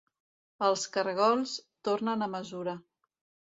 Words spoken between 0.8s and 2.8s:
caragols tornen a mesura.